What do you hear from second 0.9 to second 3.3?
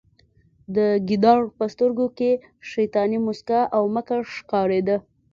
ګیدړ په سترګو کې شیطاني